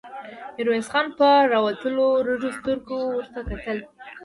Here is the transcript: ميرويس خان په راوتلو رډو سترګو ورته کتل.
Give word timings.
ميرويس 0.55 0.87
خان 0.91 1.05
په 1.17 1.29
راوتلو 1.53 2.05
رډو 2.27 2.49
سترګو 2.57 2.97
ورته 3.17 3.39
کتل. 3.49 3.77